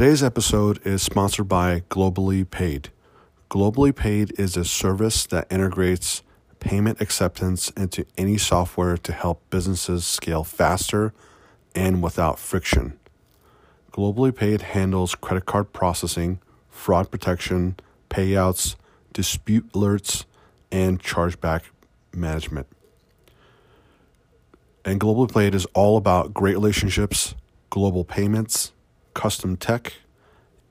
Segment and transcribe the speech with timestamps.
[0.00, 2.88] Today's episode is sponsored by Globally Paid.
[3.50, 6.22] Globally Paid is a service that integrates
[6.58, 11.12] payment acceptance into any software to help businesses scale faster
[11.74, 12.98] and without friction.
[13.92, 16.40] Globally Paid handles credit card processing,
[16.70, 17.76] fraud protection,
[18.08, 18.76] payouts,
[19.12, 20.24] dispute alerts,
[20.72, 21.64] and chargeback
[22.14, 22.68] management.
[24.82, 27.34] And Globally Paid is all about great relationships,
[27.68, 28.72] global payments,
[29.14, 29.94] custom tech.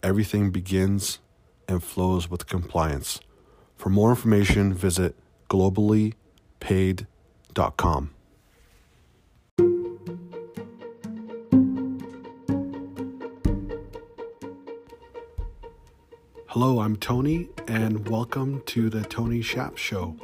[0.02, 1.20] Everything begins
[1.67, 3.20] and flows with compliance.
[3.75, 5.17] For more information, visit
[5.49, 8.12] globallypaid.com.
[16.48, 20.15] Hello, I'm Tony, and welcome to the Tony Shap Show.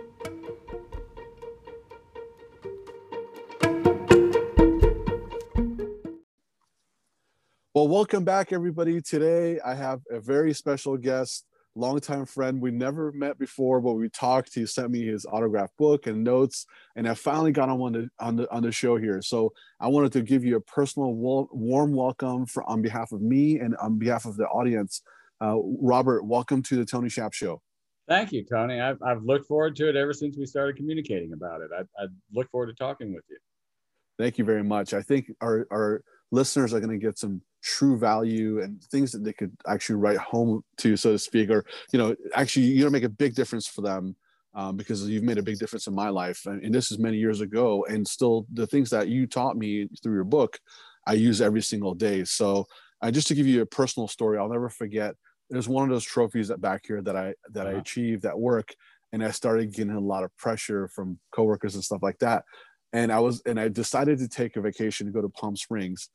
[7.75, 9.01] Well, welcome back, everybody.
[9.01, 11.43] Today, I have a very special guest,
[11.75, 12.61] longtime friend.
[12.61, 14.55] We never met before, but we talked.
[14.55, 18.09] He sent me his autograph book and notes, and I finally got him on the
[18.17, 19.21] on the on the show here.
[19.21, 23.59] So I wanted to give you a personal warm welcome for on behalf of me
[23.59, 25.01] and on behalf of the audience.
[25.41, 27.61] Uh, Robert, welcome to the Tony Shap Show.
[28.07, 28.79] Thank you, Tony.
[28.79, 31.71] I've, I've looked forward to it ever since we started communicating about it.
[31.77, 33.37] I, I look forward to talking with you.
[34.17, 34.93] Thank you very much.
[34.93, 39.23] I think our, our listeners are going to get some true value and things that
[39.23, 42.89] they could actually write home to, so to speak, or you know, actually you know
[42.89, 44.15] make a big difference for them
[44.53, 46.45] um, because you've made a big difference in my life.
[46.45, 49.89] And, and, this is many years ago, and still the things that you taught me
[50.01, 50.59] through your book,
[51.07, 52.23] I use every single day.
[52.23, 52.65] So
[53.01, 55.15] uh, just to give you a personal story, I'll never forget.
[55.49, 57.77] There's one of those trophies that back here that I that uh-huh.
[57.77, 58.73] I achieved at work,
[59.11, 62.43] and I started getting a lot of pressure from coworkers and stuff like that.
[62.93, 66.09] And I was and I decided to take a vacation to go to Palm Springs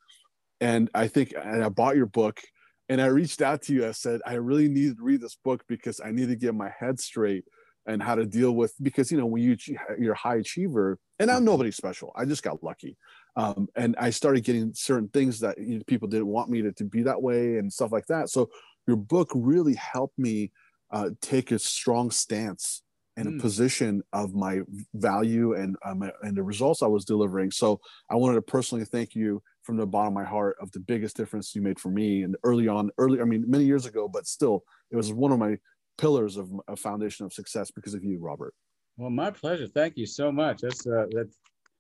[0.61, 2.41] and I think and I bought your book
[2.89, 3.87] and I reached out to you.
[3.87, 6.71] I said I really need to read this book because I need to get my
[6.79, 7.45] head straight
[7.87, 9.57] and how to deal with because you know when you
[9.99, 12.13] you're a high achiever and I'm nobody special.
[12.17, 12.97] I just got lucky,
[13.37, 16.73] um, and I started getting certain things that you know, people didn't want me to,
[16.73, 18.29] to be that way and stuff like that.
[18.29, 18.51] So
[18.87, 20.51] your book really helped me
[20.91, 22.83] uh, take a strong stance
[23.17, 23.41] and a mm.
[23.41, 24.61] position of my
[24.95, 27.51] value and um, and the results I was delivering.
[27.51, 30.81] So I wanted to personally thank you from the bottom of my heart of the
[30.81, 34.09] biggest difference you made for me and early on early i mean many years ago
[34.09, 35.57] but still it was one of my
[35.99, 38.55] pillars of a foundation of success because of you robert.
[38.97, 39.67] Well my pleasure.
[39.67, 40.61] Thank you so much.
[40.63, 41.37] That's uh that's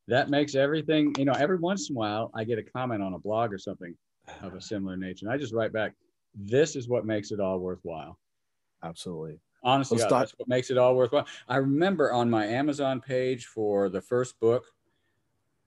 [0.08, 3.14] that makes everything you know every once in a while i get a comment on
[3.14, 3.94] a blog or something
[4.42, 5.92] of a similar nature and i just write back
[6.34, 8.19] this is what makes it all worthwhile.
[8.84, 9.40] Absolutely.
[9.62, 11.26] Honestly God, that's what makes it all worthwhile.
[11.48, 14.64] I remember on my amazon page for the first book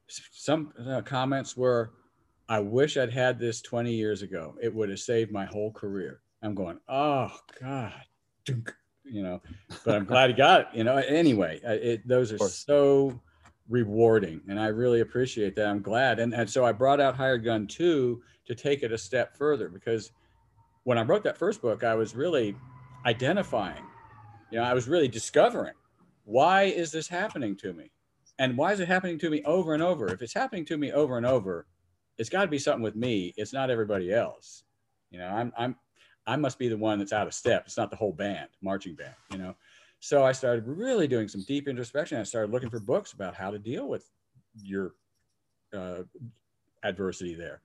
[0.08, 1.92] some uh, comments were
[2.50, 4.56] I wish I'd had this 20 years ago.
[4.62, 6.22] It would have saved my whole career.
[6.42, 7.32] I'm going, oh
[7.62, 7.94] God,
[9.06, 9.42] you know,
[9.86, 10.68] but I'm glad he got it.
[10.74, 13.20] You know, anyway, it, those are so
[13.70, 15.68] rewarding, and I really appreciate that.
[15.68, 18.98] I'm glad, and and so I brought out Hired Gun two to take it a
[18.98, 20.12] step further because
[20.84, 22.58] when I wrote that first book, I was really
[23.06, 23.84] identifying,
[24.52, 25.74] you know, I was really discovering
[26.26, 27.90] why is this happening to me,
[28.38, 30.10] and why is it happening to me over and over?
[30.10, 31.68] If it's happening to me over and over
[32.18, 33.34] it's got to be something with me.
[33.38, 34.64] It's not everybody else.
[35.12, 35.76] You know, I'm I'm
[36.26, 37.64] I must be the one that's out of step.
[37.66, 39.16] It's not the whole band, marching band.
[39.32, 39.56] You know,
[40.00, 42.20] so I started really doing some deep introspection.
[42.20, 44.10] I started looking for books about how to deal with
[44.62, 44.96] your
[45.74, 46.04] uh,
[46.84, 47.62] adversity there.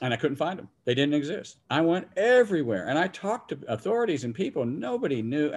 [0.00, 0.68] And I couldn't find them.
[0.84, 1.58] They didn't exist.
[1.70, 4.64] I went everywhere and I talked to authorities and people.
[4.64, 5.52] Nobody knew.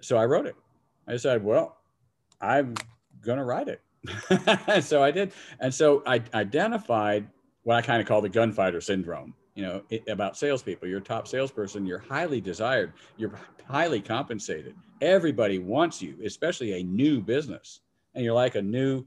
[0.00, 0.56] So I wrote it.
[1.08, 1.78] I decided, well,
[2.40, 2.74] I'm
[3.20, 3.80] going to write it.
[4.80, 5.32] so I did.
[5.60, 7.26] And so I identified
[7.62, 9.34] what I kind of call the gunfighter syndrome.
[9.54, 10.88] You know, it, about salespeople.
[10.88, 11.86] You're a top salesperson.
[11.86, 12.92] You're highly desired.
[13.16, 13.32] You're
[13.68, 14.74] highly compensated.
[15.00, 17.80] Everybody wants you, especially a new business.
[18.14, 19.04] And you're like a new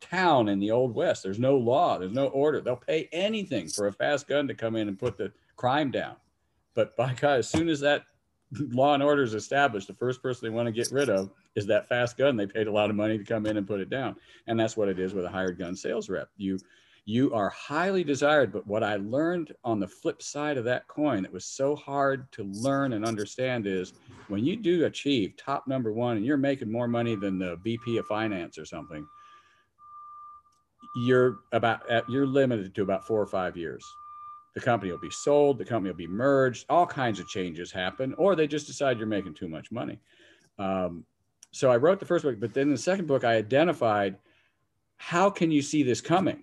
[0.00, 1.22] town in the old west.
[1.22, 1.98] There's no law.
[1.98, 2.60] There's no order.
[2.60, 6.16] They'll pay anything for a fast gun to come in and put the crime down.
[6.74, 8.04] But by God, as soon as that
[8.52, 11.66] law and order is established, the first person they want to get rid of is
[11.66, 12.36] that fast gun.
[12.36, 14.16] They paid a lot of money to come in and put it down.
[14.46, 16.28] And that's what it is with a hired gun sales rep.
[16.36, 16.58] You
[17.04, 21.22] you are highly desired, but what I learned on the flip side of that coin
[21.22, 23.94] that was so hard to learn and understand is
[24.28, 27.96] when you do achieve top number one and you're making more money than the VP
[27.96, 29.06] of finance or something,
[30.96, 31.80] you're about
[32.10, 33.82] you're limited to about four or five years
[34.54, 38.14] the company will be sold, the company will be merged, all kinds of changes happen,
[38.14, 39.98] or they just decide you're making too much money.
[40.58, 41.04] Um,
[41.50, 44.16] so I wrote the first book, but then the second book, I identified
[44.96, 46.42] how can you see this coming?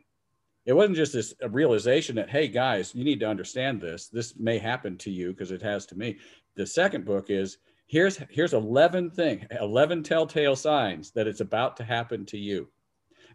[0.65, 4.57] it wasn't just this realization that hey guys you need to understand this this may
[4.57, 6.17] happen to you because it has to me
[6.55, 7.57] the second book is
[7.87, 12.67] here's here's 11 thing 11 telltale signs that it's about to happen to you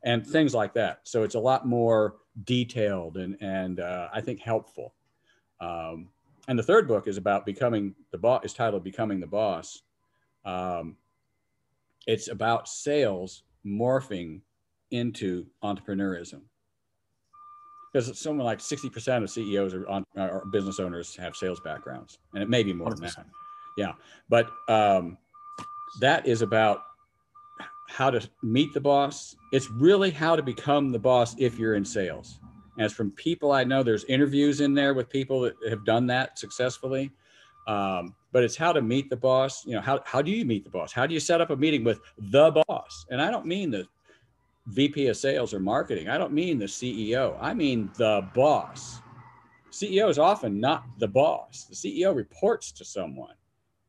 [0.04, 4.40] and things like that so it's a lot more detailed and and uh, i think
[4.40, 4.94] helpful
[5.60, 6.08] um,
[6.48, 9.82] and the third book is about becoming the boss is titled becoming the boss
[10.44, 10.96] um,
[12.06, 14.40] it's about sales morphing
[14.90, 16.40] into entrepreneurism
[17.92, 22.42] because someone like 60% of CEOs or, on, or business owners have sales backgrounds, and
[22.42, 22.96] it may be more 100%.
[22.96, 23.26] than that.
[23.76, 23.92] Yeah,
[24.28, 25.18] but um,
[26.00, 26.82] that is about
[27.90, 29.36] how to meet the boss.
[29.52, 32.38] It's really how to become the boss if you're in sales.
[32.78, 36.38] As from people I know, there's interviews in there with people that have done that
[36.38, 37.10] successfully.
[37.66, 39.66] Um, but it's how to meet the boss.
[39.66, 40.92] You know, how, how do you meet the boss?
[40.92, 43.06] How do you set up a meeting with the boss?
[43.10, 43.86] And I don't mean the
[44.68, 46.08] VP of sales or marketing.
[46.08, 47.36] I don't mean the CEO.
[47.40, 49.00] I mean the boss.
[49.72, 51.64] CEO is often not the boss.
[51.64, 53.34] The CEO reports to someone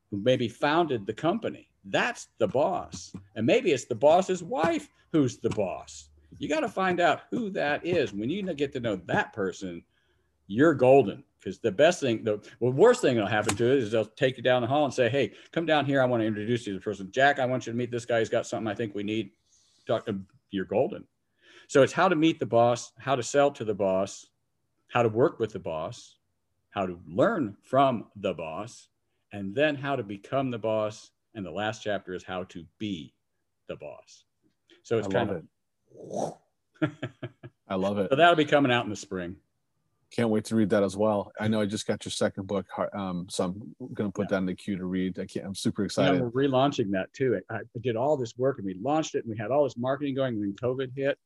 [0.10, 1.71] who maybe founded the company.
[1.86, 3.14] That's the boss.
[3.36, 6.10] And maybe it's the boss's wife who's the boss.
[6.38, 8.14] You got to find out who that is.
[8.14, 9.84] When you get to know that person,
[10.48, 11.24] you're golden.
[11.40, 14.44] Because the best thing, the worst thing that'll happen to it is they'll take you
[14.44, 16.00] down the hall and say, "Hey, come down here.
[16.00, 17.12] I want to introduce you to the person.
[17.12, 18.20] Jack, I want you to meet this guy.
[18.20, 19.32] He's got something I think we need.
[19.88, 20.20] Talk to
[20.52, 21.08] you're golden.
[21.68, 24.28] So it's how to meet the boss, how to sell to the boss,
[24.90, 26.18] how to work with the boss,
[26.70, 28.90] how to learn from the boss,
[29.32, 31.12] and then how to become the boss.
[31.36, 33.14] And the last chapter is how to be
[33.68, 34.26] the boss.
[34.84, 35.44] So it's I kind of.
[37.68, 38.08] I love it.
[38.12, 39.36] So that'll be coming out in the spring.
[40.12, 41.32] Can't wait to read that as well.
[41.40, 44.32] I know I just got your second book, um, so I'm going to put yeah.
[44.32, 45.18] that in the queue to read.
[45.18, 46.16] I can't, I'm super excited.
[46.16, 47.40] Yeah, we're relaunching that too.
[47.50, 49.78] I, I did all this work and we launched it and we had all this
[49.78, 51.18] marketing going when COVID hit.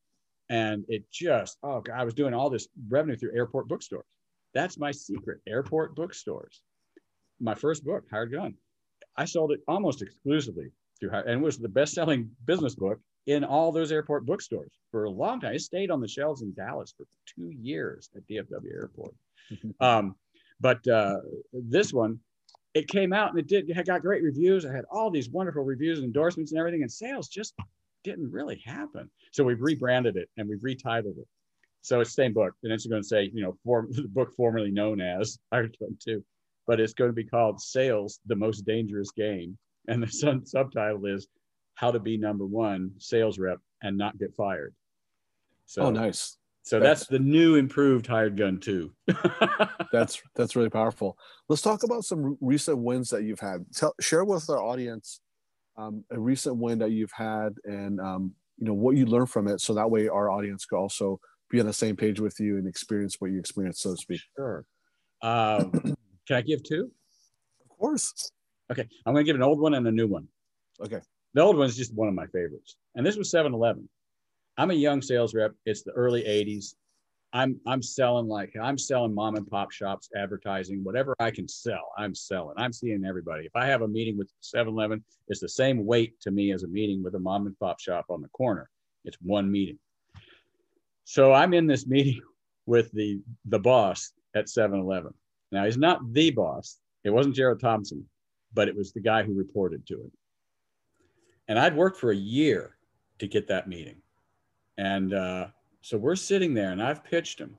[0.50, 4.06] And it just, oh, God, I was doing all this revenue through airport bookstores.
[4.54, 6.62] That's my secret airport bookstores.
[7.40, 8.54] My first book, Hired Gun,
[9.18, 13.44] I sold it almost exclusively through, and it was the best selling business book in
[13.44, 15.56] all those airport bookstores for a long time.
[15.56, 19.16] It stayed on the shelves in Dallas for two years at DFW Airport.
[19.80, 20.16] um,
[20.60, 21.18] but uh,
[21.54, 22.20] this one,
[22.74, 24.66] it came out and it did it got great reviews.
[24.66, 27.54] I had all these wonderful reviews, and endorsements, and everything, and sales just
[28.04, 29.10] didn't really happen.
[29.32, 31.28] So we've rebranded it and we've retitled it.
[31.82, 34.34] So it's the same book, and it's going to say, you know, form, the book
[34.36, 36.24] formerly known as Gun Two,
[36.68, 39.58] but it's going to be called Sales: The Most Dangerous Game,
[39.88, 41.28] and the sub- subtitle is
[41.76, 44.74] how to be number one sales rep and not get fired.
[45.66, 46.38] So oh, nice.
[46.64, 48.92] So that's, that's the new improved hired gun too.
[49.92, 51.18] that's that's really powerful.
[51.48, 53.66] Let's talk about some recent wins that you've had.
[53.76, 55.22] Tell, share with our audience
[55.78, 59.48] um, a recent win that you've had, and um, you know what you learned from
[59.48, 61.20] it, so that way our audience could also
[61.52, 64.22] be on the same page with you and experience what you experienced, so to speak.
[64.36, 64.66] Sure.
[65.22, 65.96] Um,
[66.28, 66.92] can I give two?
[67.62, 68.32] Of course.
[68.72, 70.28] Okay, I'm going to give an old one and a new one.
[70.82, 71.02] Okay.
[71.34, 72.78] The old one is just one of my favorites.
[72.96, 73.88] And this was 7 Eleven.
[74.58, 75.54] I'm a young sales rep.
[75.66, 76.76] It's the early 80s.
[77.34, 81.92] I'm I'm selling like I'm selling mom and pop shops, advertising, whatever I can sell,
[81.98, 82.56] I'm selling.
[82.58, 83.46] I'm seeing everybody.
[83.46, 86.68] If I have a meeting with 7-Eleven, it's the same weight to me as a
[86.68, 88.70] meeting with a mom and pop shop on the corner.
[89.04, 89.78] It's one meeting.
[91.04, 92.22] So I'm in this meeting
[92.66, 95.14] with the the boss at 7-Eleven.
[95.56, 96.80] Now he's not the boss.
[97.06, 98.06] It wasn't Jere Thompson,
[98.54, 100.12] but it was the guy who reported to him.
[101.48, 102.76] And I'd worked for a year
[103.20, 104.02] to get that meeting.
[104.78, 105.48] And uh,
[105.80, 107.58] so we're sitting there and I've pitched him.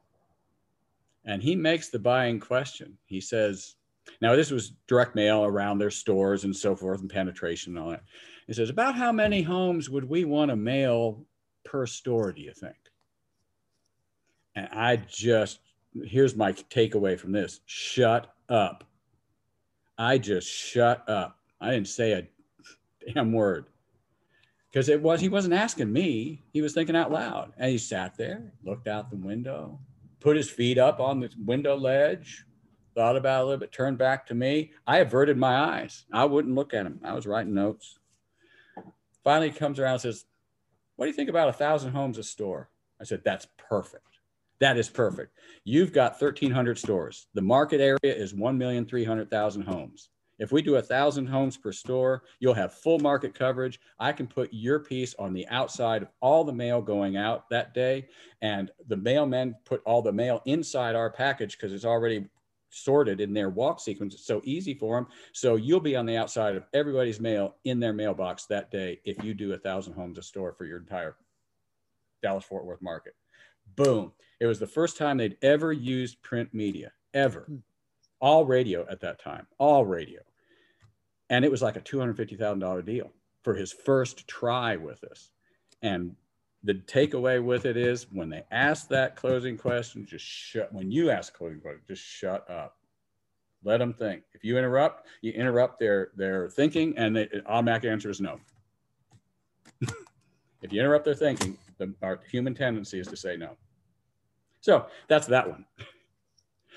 [1.24, 2.98] And he makes the buying question.
[3.06, 3.76] He says,
[4.20, 7.90] now this was direct mail around their stores and so forth and penetration and all
[7.92, 8.02] that.
[8.46, 11.24] He says, about how many homes would we want to mail
[11.64, 12.76] per store, do you think?
[14.54, 15.60] And I just,
[16.04, 17.60] here's my takeaway from this.
[17.66, 18.84] Shut up.
[19.98, 21.38] I just shut up.
[21.60, 23.66] I didn't say a damn word.
[24.70, 26.44] Because it was he wasn't asking me.
[26.52, 27.52] He was thinking out loud.
[27.56, 29.78] And he sat there looked out the window
[30.20, 32.44] put his feet up on the window ledge
[32.94, 34.72] thought about it a little bit turned back to me.
[34.86, 36.06] I averted my eyes.
[36.10, 36.98] I wouldn't look at him.
[37.04, 37.98] I was writing notes.
[39.22, 40.24] Finally he comes around and says
[40.96, 42.70] what do you think about a thousand homes a store?
[43.00, 44.15] I said that's perfect
[44.60, 50.60] that is perfect you've got 1300 stores the market area is 1,300,000 homes if we
[50.60, 53.80] do a thousand homes per store, you'll have full market coverage.
[53.98, 57.72] I can put your piece on the outside of all the mail going out that
[57.72, 58.08] day,
[58.42, 62.26] and the mailmen put all the mail inside our package because it's already
[62.68, 64.14] sorted in their walk sequence.
[64.14, 65.06] It's so easy for them.
[65.32, 69.24] So you'll be on the outside of everybody's mail in their mailbox that day if
[69.24, 71.16] you do a thousand homes a store for your entire
[72.22, 73.14] Dallas Fort Worth market.
[73.74, 74.12] Boom.
[74.40, 77.42] It was the first time they'd ever used print media, ever.
[77.42, 77.56] Hmm.
[78.20, 80.20] All radio at that time, all radio.
[81.28, 85.30] And it was like a $250,000 deal for his first try with us.
[85.82, 86.16] And
[86.64, 91.10] the takeaway with it is when they ask that closing question, just shut, when you
[91.10, 92.76] ask closing question, just shut up.
[93.62, 94.22] Let them think.
[94.34, 98.40] If you interrupt, you interrupt their, their thinking and the automatic answer is no.
[100.62, 103.56] if you interrupt their thinking, the, our human tendency is to say no.
[104.60, 105.64] So that's that one.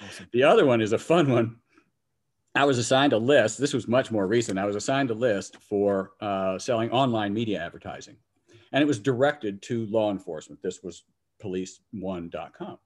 [0.03, 0.27] Awesome.
[0.31, 1.57] The other one is a fun one.
[2.55, 3.59] I was assigned a list.
[3.59, 4.59] This was much more recent.
[4.59, 8.17] I was assigned a list for uh, selling online media advertising,
[8.71, 10.61] and it was directed to law enforcement.
[10.61, 11.03] This was
[11.43, 12.77] police1.com.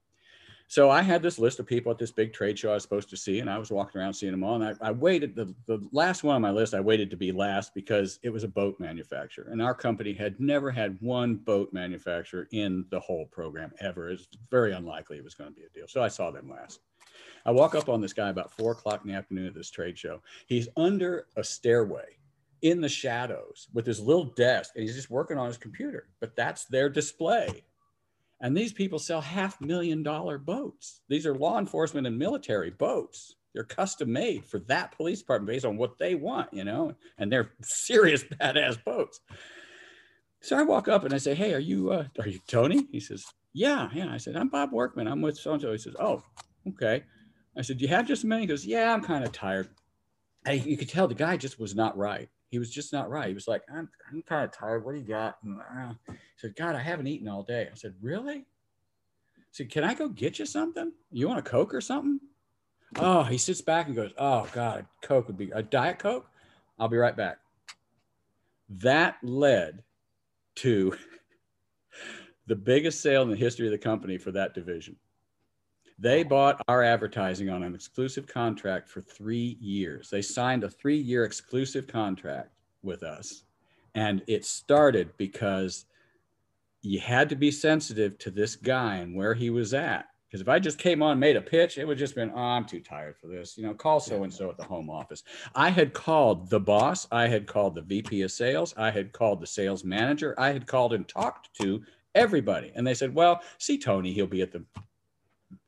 [0.68, 3.10] So I had this list of people at this big trade show I was supposed
[3.12, 4.62] to see, and I was walking around seeing them all.
[4.62, 7.32] And I, I waited, the, the last one on my list, I waited to be
[7.32, 9.50] last because it was a boat manufacturer.
[9.52, 14.10] And our company had never had one boat manufacturer in the whole program ever.
[14.10, 15.88] It's very unlikely it was going to be a deal.
[15.88, 16.80] So I saw them last.
[17.46, 19.98] I walk up on this guy about four o'clock in the afternoon at this trade
[19.98, 20.22] show.
[20.48, 22.18] He's under a stairway
[22.62, 26.08] in the shadows with his little desk, and he's just working on his computer.
[26.22, 27.66] But that's their display.
[28.44, 31.00] And these people sell half million dollar boats.
[31.08, 33.38] These are law enforcement and military boats.
[33.54, 37.32] They're custom made for that police department based on what they want, you know, and
[37.32, 39.22] they're serious badass boats.
[40.42, 42.86] So I walk up and I say, Hey, are you, uh, are you Tony?
[42.92, 44.12] He says, Yeah, yeah.
[44.12, 45.08] I said, I'm Bob Workman.
[45.08, 45.72] I'm with so and so.
[45.72, 46.22] He says, Oh,
[46.68, 47.04] okay.
[47.58, 48.42] I said, Do you have just a minute?
[48.42, 49.70] He goes, Yeah, I'm kind of tired.
[50.46, 52.28] And you could tell the guy just was not right.
[52.54, 53.30] He was just not right.
[53.30, 54.86] He was like, I'm, I'm kind of tired.
[54.86, 55.38] What do you got?
[55.44, 57.68] And, uh, he said, God, I haven't eaten all day.
[57.72, 58.46] I said, Really?
[58.46, 60.92] I said, Can I go get you something?
[61.12, 62.20] You want a Coke or something?
[63.00, 66.30] Oh, he sits back and goes, Oh, God, Coke would be a Diet Coke.
[66.78, 67.40] I'll be right back.
[68.70, 69.82] That led
[70.58, 70.96] to
[72.46, 74.96] the biggest sale in the history of the company for that division.
[76.00, 80.10] They bought our advertising on an exclusive contract for three years.
[80.10, 82.50] They signed a three year exclusive contract
[82.82, 83.44] with us.
[83.96, 85.86] And it started because
[86.82, 90.08] you had to be sensitive to this guy and where he was at.
[90.28, 92.40] Because if I just came on and made a pitch, it would just been, oh,
[92.40, 93.56] I'm too tired for this.
[93.56, 95.24] You know, call so and so at the home office.
[95.54, 97.08] I had called the boss.
[97.12, 98.74] I had called the VP of sales.
[98.76, 100.34] I had called the sales manager.
[100.40, 101.84] I had called and talked to
[102.16, 102.72] everybody.
[102.74, 104.66] And they said, well, see Tony, he'll be at the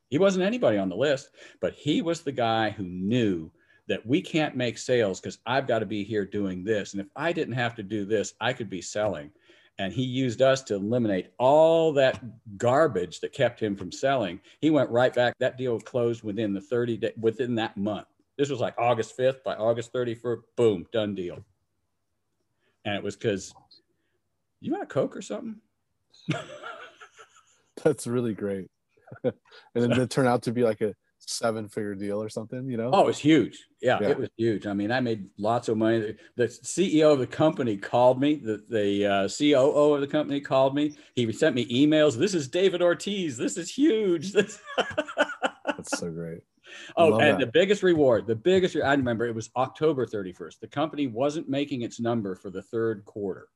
[0.08, 3.50] he wasn't anybody on the list, but he was the guy who knew
[3.88, 6.92] that we can't make sales because I've got to be here doing this.
[6.92, 9.30] And if I didn't have to do this, I could be selling.
[9.78, 12.22] And he used us to eliminate all that
[12.56, 14.40] garbage that kept him from selling.
[14.60, 15.34] He went right back.
[15.38, 18.06] That deal closed within the 30 day, within that month.
[18.38, 19.42] This was like August 5th.
[19.44, 21.44] By August 31st, boom, done deal.
[22.84, 23.54] And it was because
[24.60, 25.56] you want a Coke or something?
[27.84, 28.68] That's really great.
[29.24, 29.34] and
[29.74, 32.90] then it turned out to be like a seven figure deal or something, you know?
[32.92, 33.66] Oh, it was huge.
[33.80, 34.66] Yeah, yeah, it was huge.
[34.66, 36.16] I mean, I made lots of money.
[36.36, 40.74] The CEO of the company called me, the, the uh, COO of the company called
[40.74, 40.96] me.
[41.14, 42.16] He sent me emails.
[42.16, 43.36] This is David Ortiz.
[43.36, 44.32] This is huge.
[44.32, 44.60] This...
[45.66, 46.40] That's so great.
[46.96, 47.38] Oh, and that.
[47.38, 50.60] the biggest reward, the biggest, I remember it was October 31st.
[50.60, 53.48] The company wasn't making its number for the third quarter.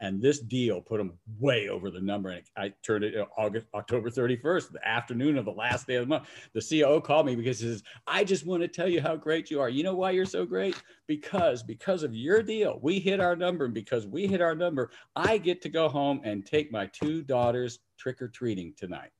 [0.00, 2.30] And this deal put them way over the number.
[2.30, 6.06] And I turned it August, October 31st, the afternoon of the last day of the
[6.06, 6.28] month.
[6.52, 9.50] The CEO called me because he says, I just want to tell you how great
[9.50, 9.68] you are.
[9.68, 10.80] You know why you're so great?
[11.06, 13.64] Because because of your deal, we hit our number.
[13.64, 17.22] And because we hit our number, I get to go home and take my two
[17.22, 19.10] daughters trick or treating tonight.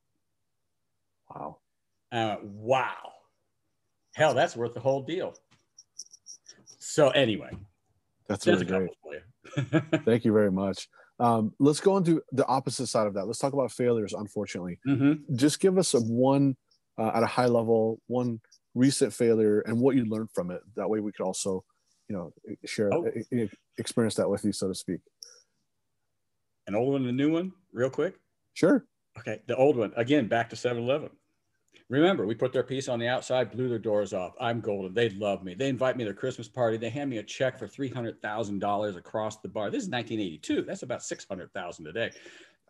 [1.34, 1.58] Wow.
[2.12, 3.12] Uh, wow.
[4.14, 5.34] Hell, that's worth the whole deal.
[6.78, 7.50] So anyway,
[8.28, 8.90] that's really great.
[10.04, 10.88] Thank you very much.
[11.20, 13.26] Um, let's go into the opposite side of that.
[13.26, 14.12] Let's talk about failures.
[14.12, 15.34] Unfortunately, mm-hmm.
[15.36, 16.56] just give us a one
[16.96, 18.40] uh, at a high level, one
[18.74, 20.60] recent failure, and what you learned from it.
[20.76, 21.64] That way, we could also,
[22.08, 22.32] you know,
[22.64, 23.10] share oh.
[23.78, 25.00] experience that with you, so to speak.
[26.66, 28.14] An old one, and a new one, real quick.
[28.54, 28.84] Sure.
[29.18, 30.28] Okay, the old one again.
[30.28, 31.10] Back to 7-Eleven.
[31.88, 34.34] Remember, we put their piece on the outside, blew their doors off.
[34.40, 34.92] I'm golden.
[34.92, 35.54] They love me.
[35.54, 36.76] They invite me to their Christmas party.
[36.76, 39.70] They hand me a check for $300,000 across the bar.
[39.70, 40.62] This is 1982.
[40.62, 42.10] That's about 600,000 a day,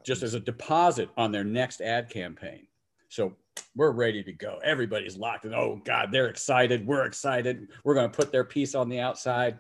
[0.04, 2.68] just as a deposit on their next ad campaign.
[3.08, 3.34] So
[3.74, 4.60] we're ready to go.
[4.62, 5.54] Everybody's locked in.
[5.54, 6.86] Oh God, they're excited.
[6.86, 7.68] We're excited.
[7.84, 9.58] We're going to put their piece on the outside.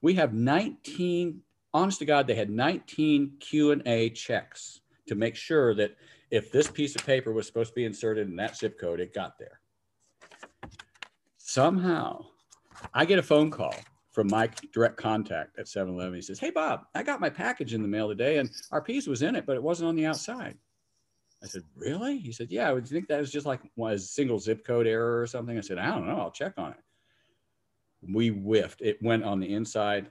[0.00, 1.40] We have 19,
[1.72, 5.96] honest to God, they had 19 Q&A checks to make sure that
[6.30, 9.14] if this piece of paper was supposed to be inserted in that zip code, it
[9.14, 9.60] got there.
[11.36, 12.26] Somehow,
[12.92, 13.74] I get a phone call
[14.10, 16.14] from my direct contact at 7 Eleven.
[16.14, 19.06] He says, Hey, Bob, I got my package in the mail today and our piece
[19.06, 20.56] was in it, but it wasn't on the outside.
[21.42, 22.18] I said, really?
[22.18, 22.70] He said, yeah.
[22.72, 25.56] Would you think that was just like a single zip code error or something?
[25.56, 26.18] I said, I don't know.
[26.18, 28.12] I'll check on it.
[28.12, 28.80] We whiffed.
[28.80, 30.10] It went on the inside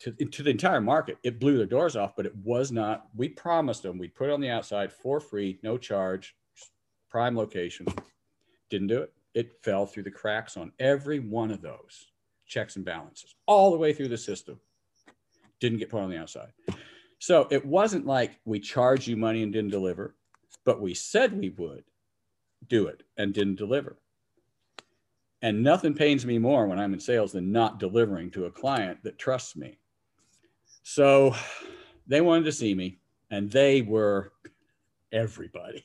[0.00, 1.18] to, to the entire market.
[1.22, 3.06] It blew the doors off, but it was not.
[3.14, 6.34] We promised them we'd put it on the outside for free, no charge,
[7.08, 7.86] prime location.
[8.70, 9.12] Didn't do it.
[9.34, 12.06] It fell through the cracks on every one of those
[12.46, 14.58] checks and balances, all the way through the system.
[15.60, 16.52] Didn't get put on the outside.
[17.18, 20.16] So it wasn't like we charged you money and didn't deliver,
[20.64, 21.84] but we said we would
[22.68, 23.98] do it and didn't deliver.
[25.42, 28.98] And nothing pains me more when I'm in sales than not delivering to a client
[29.04, 29.78] that trusts me.
[30.82, 31.34] So
[32.06, 32.98] they wanted to see me,
[33.30, 34.32] and they were
[35.12, 35.84] everybody.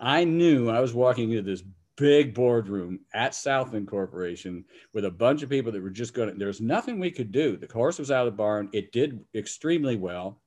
[0.00, 1.62] I knew I was walking into this
[1.96, 6.34] big boardroom at Southland Corporation with a bunch of people that were just going to,
[6.38, 7.56] there's nothing we could do.
[7.56, 8.70] The horse was out of the barn.
[8.72, 10.40] It did extremely well,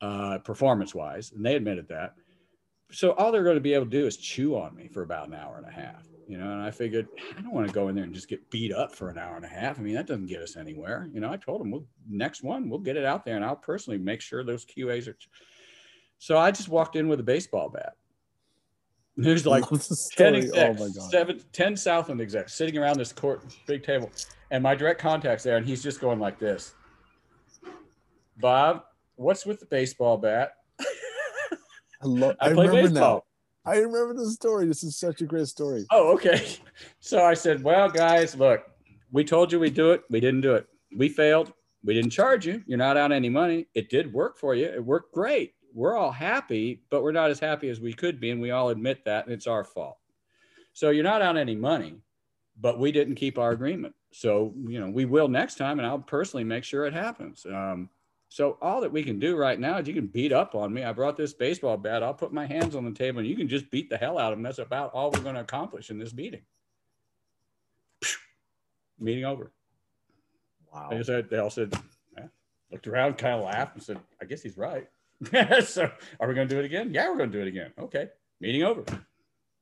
[0.00, 2.14] uh, performance wise, and they admitted that.
[2.92, 5.28] So all they're going to be able to do is chew on me for about
[5.28, 6.52] an hour and a half, you know.
[6.52, 8.94] And I figured I don't want to go in there and just get beat up
[8.94, 9.78] for an hour and a half.
[9.78, 11.30] I mean, that doesn't get us anywhere, you know.
[11.30, 14.20] I told them, well, next one, we'll get it out there, and I'll personally make
[14.20, 15.16] sure those QAs are.
[16.18, 17.94] So I just walked in with a baseball bat
[19.16, 19.64] there's like
[20.16, 24.10] 10 execs, oh seven, 10 Southland execs sitting around this court, big table.
[24.50, 26.74] And my direct contact's there, and he's just going like this
[28.38, 28.84] Bob,
[29.16, 30.54] what's with the baseball bat?
[30.80, 33.26] I, love, I, I play remember baseball.
[33.64, 34.66] I remember the story.
[34.66, 35.86] This is such a great story.
[35.90, 36.46] Oh, okay.
[37.00, 38.62] So I said, Well, guys, look,
[39.10, 40.02] we told you we'd do it.
[40.08, 40.66] We didn't do it.
[40.96, 41.52] We failed.
[41.84, 42.62] We didn't charge you.
[42.66, 43.66] You're not out any money.
[43.74, 44.66] It did work for you.
[44.66, 48.30] It worked great we're all happy, but we're not as happy as we could be.
[48.30, 49.98] And we all admit that, and it's our fault.
[50.72, 51.96] So you're not out any money,
[52.60, 53.94] but we didn't keep our agreement.
[54.12, 57.46] So, you know, we will next time, and I'll personally make sure it happens.
[57.46, 57.90] Um,
[58.30, 60.84] so all that we can do right now is you can beat up on me.
[60.84, 62.04] I brought this baseball bat.
[62.04, 64.32] I'll put my hands on the table and you can just beat the hell out
[64.32, 64.44] of them.
[64.44, 66.42] That's about all we're going to accomplish in this meeting.
[69.00, 69.50] Meeting over.
[70.72, 70.90] Wow.
[70.92, 71.74] They, said, they all said,
[72.18, 72.26] eh,
[72.70, 74.88] looked around, kind of laughed and said, I guess he's right.
[75.64, 75.90] so
[76.20, 76.94] are we going to do it again?
[76.94, 77.72] Yeah, we're going to do it again.
[77.80, 78.10] Okay.
[78.40, 78.84] Meeting over.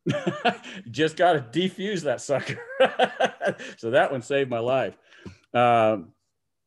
[0.91, 2.59] Just got to defuse that sucker.
[3.79, 4.99] so that one saved my life.
[5.55, 6.13] Um,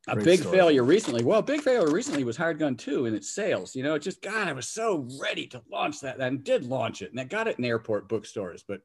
[0.08, 0.56] a Great big story.
[0.56, 1.22] failure recently.
[1.22, 3.76] Well, big failure recently was Hired Gun 2 in its sales.
[3.76, 7.02] You know, it just, God, I was so ready to launch that and did launch
[7.02, 7.10] it.
[7.12, 8.64] And I got it in airport bookstores.
[8.66, 8.80] But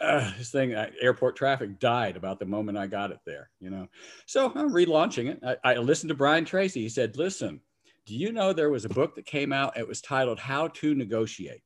[0.00, 3.68] uh, this thing, uh, airport traffic died about the moment I got it there, you
[3.70, 3.88] know.
[4.26, 5.40] So I'm relaunching it.
[5.64, 6.80] I, I listened to Brian Tracy.
[6.80, 7.60] He said, listen,
[8.06, 9.76] do you know there was a book that came out?
[9.76, 11.62] It was titled How to Negotiate.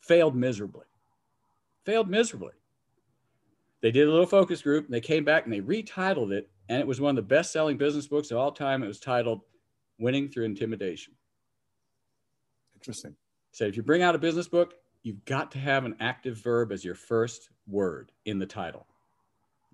[0.00, 0.84] Failed miserably.
[1.84, 2.52] Failed miserably.
[3.82, 6.50] They did a little focus group and they came back and they retitled it.
[6.68, 8.82] And it was one of the best selling business books of all time.
[8.82, 9.42] It was titled
[9.98, 11.14] Winning Through Intimidation.
[12.74, 13.14] Interesting.
[13.52, 16.72] So if you bring out a business book, you've got to have an active verb
[16.72, 18.86] as your first word in the title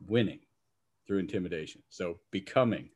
[0.07, 0.41] winning
[1.07, 1.83] through intimidation.
[1.89, 2.91] So becoming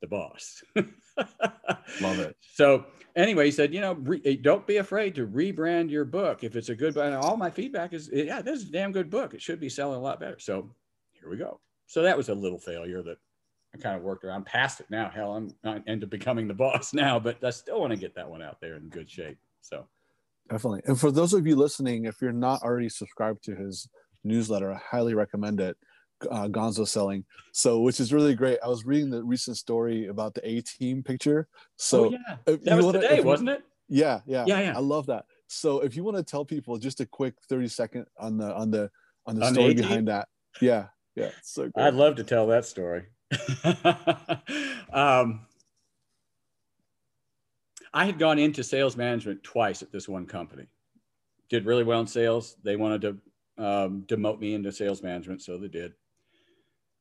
[0.00, 0.62] the boss.
[0.76, 2.36] Love it.
[2.54, 2.86] So
[3.16, 6.56] anyway, he said, you know, re- eh, don't be afraid to rebrand your book if
[6.56, 6.96] it's a good.
[6.96, 9.34] And all my feedback is, yeah, this is a damn good book.
[9.34, 10.38] It should be selling a lot better.
[10.38, 10.70] So
[11.12, 11.60] here we go.
[11.86, 13.18] So that was a little failure that
[13.74, 14.46] I kind of worked around.
[14.46, 15.10] Past it now.
[15.14, 18.42] Hell, I'm into becoming the boss now, but I still want to get that one
[18.42, 19.38] out there in good shape.
[19.60, 19.86] So
[20.48, 20.82] definitely.
[20.86, 23.88] And for those of you listening, if you're not already subscribed to his
[24.24, 25.76] newsletter, I highly recommend it
[26.30, 27.24] uh, Gonzo selling.
[27.52, 28.58] So, which is really great.
[28.64, 31.48] I was reading the recent story about the A team picture.
[31.76, 33.62] So, oh, yeah, that was wanna, today, wasn't it?
[33.88, 34.76] Yeah, yeah, yeah, yeah.
[34.76, 35.24] I love that.
[35.46, 38.70] So, if you want to tell people just a quick thirty second on the on
[38.70, 38.90] the
[39.26, 40.28] on the on story the behind that,
[40.60, 41.86] yeah, yeah, so great.
[41.86, 43.06] I'd love to tell that story.
[44.92, 45.46] um,
[47.92, 50.66] I had gone into sales management twice at this one company.
[51.48, 52.56] Did really well in sales.
[52.62, 55.92] They wanted to um, demote me into sales management, so they did.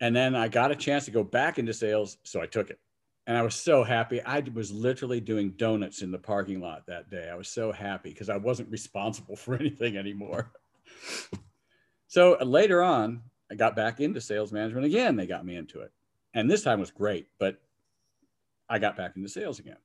[0.01, 2.79] And then I got a chance to go back into sales, so I took it.
[3.27, 4.21] And I was so happy.
[4.23, 7.29] I was literally doing donuts in the parking lot that day.
[7.31, 10.51] I was so happy because I wasn't responsible for anything anymore.
[12.07, 15.15] so later on, I got back into sales management again.
[15.15, 15.91] They got me into it.
[16.33, 17.59] And this time was great, but
[18.69, 19.77] I got back into sales again.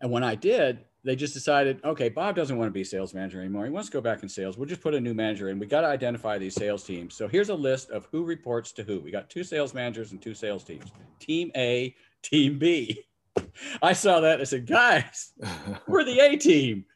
[0.00, 3.40] And when I did, they just decided, okay, Bob doesn't want to be sales manager
[3.40, 3.64] anymore.
[3.64, 4.56] He wants to go back in sales.
[4.56, 5.58] We'll just put a new manager in.
[5.58, 7.14] We got to identify these sales teams.
[7.14, 9.00] So here's a list of who reports to who.
[9.00, 10.90] We got two sales managers and two sales teams.
[11.20, 13.02] Team A, Team B.
[13.82, 14.40] I saw that.
[14.40, 15.32] I said, guys,
[15.86, 16.86] we're the A team.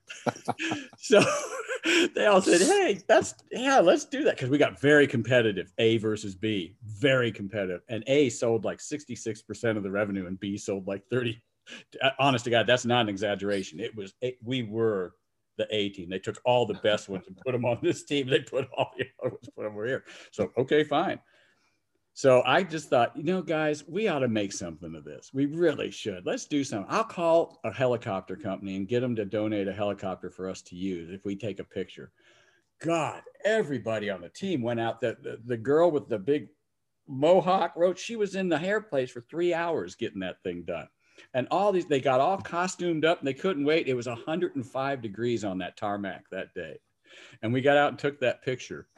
[0.99, 1.23] so
[2.14, 4.37] they all said, hey, that's, yeah, let's do that.
[4.37, 7.83] Because we got very competitive, A versus B, very competitive.
[7.88, 11.40] And A sold like 66% of the revenue and B sold like 30
[12.03, 13.81] uh, honest to God, that's not an exaggeration.
[13.81, 15.14] It was, it, we were
[15.57, 16.09] the A team.
[16.09, 18.29] They took all the best ones and put them on this team.
[18.29, 20.05] They put all the other ones, put them over here.
[20.31, 21.20] So, okay, fine.
[22.18, 25.31] So I just thought, you know, guys, we ought to make something of this.
[25.33, 26.26] We really should.
[26.26, 26.92] Let's do something.
[26.92, 30.74] I'll call a helicopter company and get them to donate a helicopter for us to
[30.74, 32.11] use if we take a picture.
[32.83, 35.00] God, everybody on the team went out.
[35.00, 36.48] The, the, the girl with the big
[37.07, 40.88] mohawk wrote, she was in the hair place for three hours getting that thing done.
[41.35, 43.87] And all these, they got all costumed up and they couldn't wait.
[43.87, 46.81] It was 105 degrees on that tarmac that day.
[47.42, 48.88] And we got out and took that picture.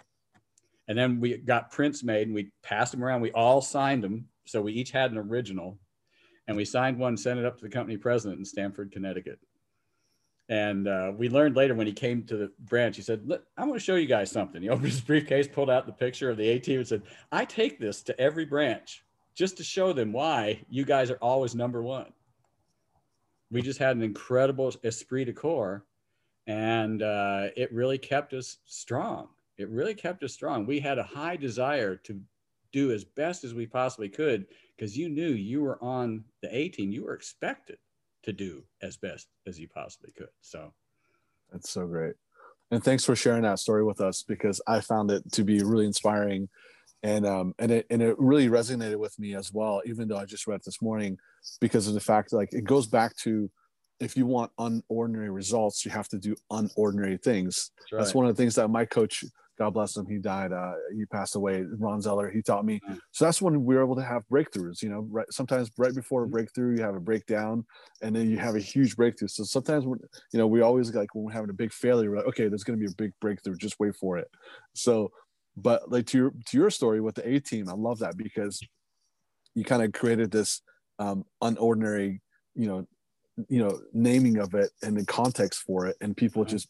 [0.90, 3.20] And then we got prints made and we passed them around.
[3.20, 4.26] We all signed them.
[4.44, 5.78] So we each had an original
[6.48, 9.38] and we signed one, sent it up to the company president in Stamford, Connecticut.
[10.48, 13.62] And uh, we learned later when he came to the branch, he said, Look, I
[13.62, 14.60] want to show you guys something.
[14.60, 17.44] He opened his briefcase, pulled out the picture of the A team and said, I
[17.44, 19.04] take this to every branch
[19.36, 22.12] just to show them why you guys are always number one.
[23.52, 25.84] We just had an incredible esprit de corps
[26.48, 29.28] and uh, it really kept us strong
[29.60, 30.64] it really kept us strong.
[30.64, 32.20] We had a high desire to
[32.72, 34.46] do as best as we possibly could
[34.76, 36.90] because you knew you were on the A team.
[36.90, 37.78] You were expected
[38.22, 40.30] to do as best as you possibly could.
[40.40, 40.72] So
[41.52, 42.14] that's so great.
[42.70, 45.86] And thanks for sharing that story with us because I found it to be really
[45.86, 46.48] inspiring
[47.02, 50.26] and um and it and it really resonated with me as well even though I
[50.26, 51.16] just read this morning
[51.58, 53.50] because of the fact like it goes back to
[54.00, 57.98] if you want unordinary results you have to do unordinary things that's, right.
[57.98, 59.24] that's one of the things that my coach
[59.60, 60.06] God bless him.
[60.06, 60.52] He died.
[60.52, 61.62] Uh, he passed away.
[61.78, 62.30] Ron Zeller.
[62.30, 62.80] He taught me.
[62.80, 62.94] Mm-hmm.
[63.12, 64.82] So that's when we were able to have breakthroughs.
[64.82, 66.32] You know, right, sometimes right before a mm-hmm.
[66.32, 67.66] breakthrough, you have a breakdown,
[68.00, 69.28] and then you have a huge breakthrough.
[69.28, 72.28] So sometimes, you know, we always like when we're having a big failure, we're like,
[72.28, 73.54] okay, there's going to be a big breakthrough.
[73.56, 74.28] Just wait for it.
[74.72, 75.12] So,
[75.58, 78.62] but like to your to your story with the A team, I love that because
[79.54, 80.62] you kind of created this
[80.98, 82.20] um, unordinary,
[82.54, 82.86] you know,
[83.48, 86.52] you know, naming of it and the context for it, and people mm-hmm.
[86.52, 86.68] just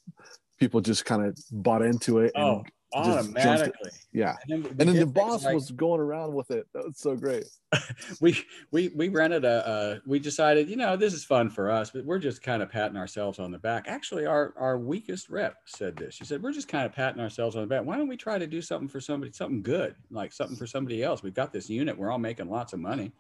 [0.59, 3.91] people just kind of bought into it and oh automatically.
[4.13, 4.37] Yeah.
[4.49, 6.67] And then, and then the boss like, was going around with it.
[6.75, 7.45] That was so great.
[8.21, 8.37] we
[8.73, 12.19] we we rented a, we decided, you know, this is fun for us, but we're
[12.19, 13.85] just kind of patting ourselves on the back.
[13.87, 16.15] Actually, our our weakest rep said this.
[16.15, 17.85] She said, We're just kind of patting ourselves on the back.
[17.85, 21.03] Why don't we try to do something for somebody, something good, like something for somebody
[21.03, 21.23] else?
[21.23, 23.13] We've got this unit, we're all making lots of money.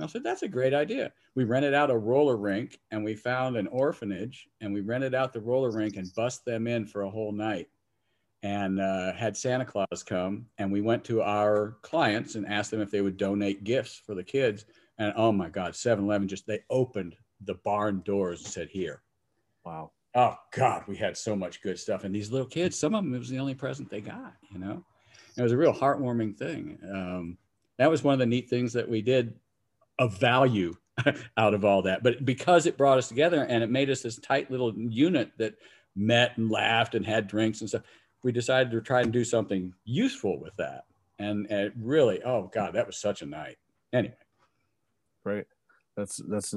[0.00, 1.12] And I said, that's a great idea.
[1.34, 5.34] We rented out a roller rink and we found an orphanage and we rented out
[5.34, 7.68] the roller rink and bust them in for a whole night
[8.42, 10.46] and uh, had Santa Claus come.
[10.56, 14.14] And we went to our clients and asked them if they would donate gifts for
[14.14, 14.64] the kids.
[14.96, 19.02] And oh my God, 7 Eleven just, they opened the barn doors and said, here.
[19.66, 19.90] Wow.
[20.14, 22.04] Oh God, we had so much good stuff.
[22.04, 24.60] And these little kids, some of them, it was the only present they got, you
[24.60, 24.82] know?
[25.36, 26.78] It was a real heartwarming thing.
[26.90, 27.36] Um,
[27.76, 29.34] that was one of the neat things that we did
[30.00, 30.74] of value
[31.36, 32.02] out of all that.
[32.02, 35.54] But because it brought us together and it made us this tight little unit that
[35.94, 37.82] met and laughed and had drinks and stuff,
[38.24, 40.84] we decided to try and do something useful with that.
[41.18, 43.56] And, it really, oh God, that was such a night.
[43.92, 44.14] Anyway.
[45.24, 45.46] Right.
[45.96, 46.54] That's, that's,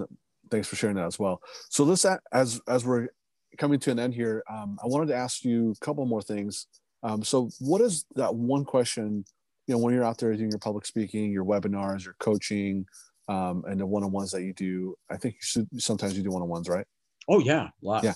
[0.49, 1.41] thanks for sharing that as well.
[1.69, 3.09] So this, as, as we're
[3.57, 6.67] coming to an end here, um, I wanted to ask you a couple more things.
[7.01, 9.25] Um, so what is that one question,
[9.67, 12.85] you know, when you're out there doing your public speaking, your webinars, your coaching,
[13.27, 16.69] um, and the one-on-ones that you do, I think you should, sometimes you do one-on-ones,
[16.69, 16.85] right?
[17.27, 17.69] Oh yeah.
[18.03, 18.13] Yeah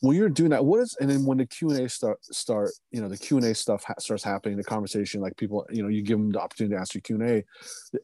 [0.00, 3.08] when you're doing that what is and then when the q&a start start you know
[3.08, 6.30] the q&a stuff ha- starts happening the conversation like people you know you give them
[6.30, 7.44] the opportunity to ask you q&a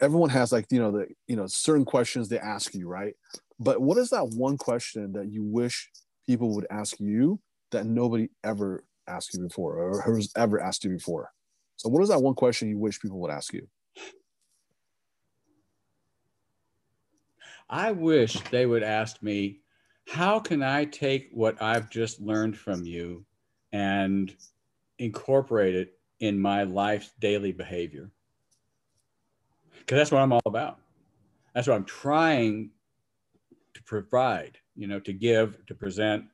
[0.00, 3.14] everyone has like you know the you know certain questions they ask you right
[3.60, 5.90] but what is that one question that you wish
[6.26, 7.38] people would ask you
[7.70, 11.30] that nobody ever asked you before or has ever asked you before
[11.76, 13.66] so what is that one question you wish people would ask you
[17.68, 19.60] i wish they would ask me
[20.06, 23.24] how can I take what I've just learned from you
[23.72, 24.34] and
[24.98, 28.10] incorporate it in my life's daily behavior?
[29.78, 30.78] Because that's what I'm all about.
[31.54, 32.70] That's what I'm trying
[33.74, 36.24] to provide, you know, to give, to present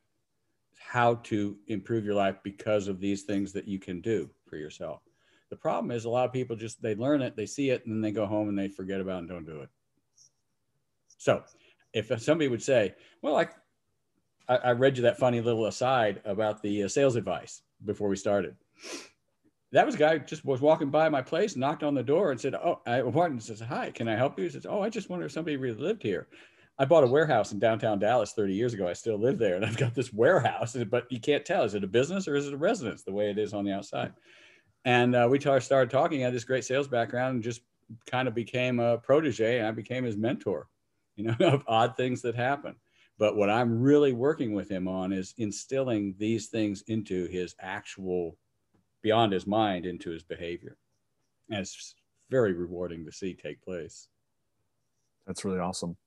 [0.77, 5.01] how to improve your life because of these things that you can do for yourself.
[5.49, 7.93] The problem is a lot of people just they learn it, they see it, and
[7.93, 9.69] then they go home and they forget about it and don't do it.
[11.21, 11.43] So
[11.93, 13.47] if somebody would say, well, I,
[14.47, 18.15] I, I read you that funny little aside about the uh, sales advice before we
[18.15, 18.55] started.
[19.71, 22.41] That was a guy just was walking by my place, knocked on the door, and
[22.41, 25.09] said, "Oh, I wanted says, hi, can I help you?" He says, "Oh, I just
[25.11, 26.27] wonder if somebody really lived here."
[26.79, 28.87] I bought a warehouse in downtown Dallas 30 years ago.
[28.87, 31.83] I still live there, and I've got this warehouse, but you can't tell is it
[31.83, 34.11] a business or is it a residence the way it is on the outside.
[34.85, 36.17] And uh, we t- started talking.
[36.17, 37.61] He had this great sales background, and just
[38.07, 39.59] kind of became a protege.
[39.59, 40.67] And I became his mentor,
[41.15, 42.75] you know, of odd things that happen
[43.17, 48.37] But what I'm really working with him on is instilling these things into his actual,
[49.01, 50.77] beyond his mind, into his behavior.
[51.49, 51.95] And it's
[52.29, 54.07] very rewarding to see take place.
[55.27, 55.97] That's really awesome.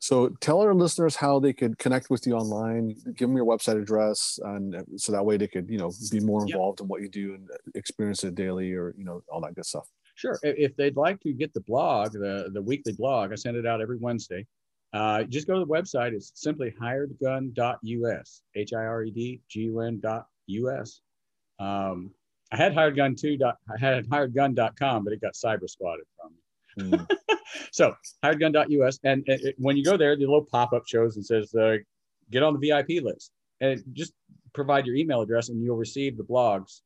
[0.00, 2.94] So tell our listeners how they could connect with you online.
[3.16, 6.42] Give them your website address, and so that way they could, you know, be more
[6.46, 6.84] involved yep.
[6.84, 9.88] in what you do and experience it daily, or you know, all that good stuff.
[10.14, 10.38] Sure.
[10.42, 13.80] If they'd like to get the blog, the the weekly blog, I send it out
[13.80, 14.46] every Wednesday.
[14.92, 16.12] Uh, just go to the website.
[16.12, 21.00] It's simply hiredgun.us, H I R E D G U N dot US.
[21.58, 22.12] Um,
[22.52, 23.36] I had hiredgun too.
[23.44, 26.96] I had hiredgun.com, but it got cyber squatted from me.
[26.98, 27.38] Mm.
[27.72, 29.00] so hiredgun.us.
[29.02, 31.78] And it, it, when you go there, the little pop up shows and says, uh,
[32.30, 33.32] get on the VIP list.
[33.60, 34.12] And just
[34.52, 36.82] provide your email address and you'll receive the blogs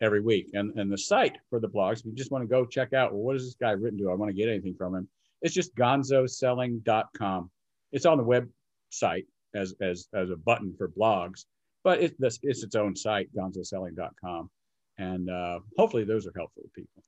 [0.00, 0.50] every week.
[0.54, 3.12] And, and the site for the blogs, if you just want to go check out,
[3.12, 4.10] well, what is this guy written to?
[4.10, 5.08] I want to get anything from him
[5.42, 7.50] it's just gonzoselling.com.
[7.92, 11.44] It's on the website as, as, as a button for blogs,
[11.84, 14.50] but it's, it's its own site, gonzoselling.com.
[14.98, 17.02] And uh, hopefully those are helpful to people.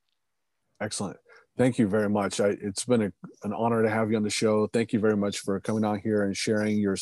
[0.80, 1.16] Excellent.
[1.58, 2.40] Thank you very much.
[2.40, 4.66] I, it's been a, an honor to have you on the show.
[4.68, 6.96] Thank you very much for coming on here and sharing your,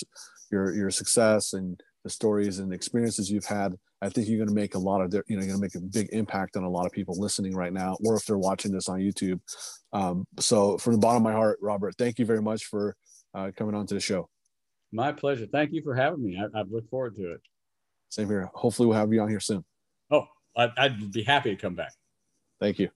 [0.50, 3.74] your, your success and the stories and experiences you've had.
[4.00, 5.74] I think you're going to make a lot of, you know, you're going to make
[5.74, 8.72] a big impact on a lot of people listening right now, or if they're watching
[8.72, 9.40] this on YouTube.
[9.92, 12.96] Um, so, from the bottom of my heart, Robert, thank you very much for
[13.34, 14.28] uh, coming on to the show.
[14.90, 15.46] My pleasure.
[15.50, 16.38] Thank you for having me.
[16.40, 17.40] I, I look forward to it.
[18.08, 18.48] Same here.
[18.54, 19.64] Hopefully, we'll have you on here soon.
[20.10, 20.24] Oh,
[20.56, 21.92] I'd, I'd be happy to come back.
[22.60, 22.88] Thank you.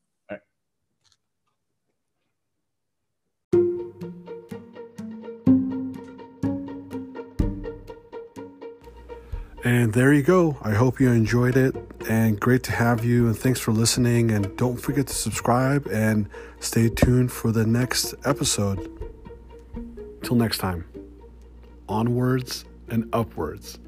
[9.72, 10.58] And there you go.
[10.60, 11.74] I hope you enjoyed it
[12.06, 13.26] and great to have you.
[13.28, 14.30] And thanks for listening.
[14.30, 16.28] And don't forget to subscribe and
[16.60, 18.90] stay tuned for the next episode.
[20.22, 20.84] Till next time,
[21.88, 23.78] onwards and upwards.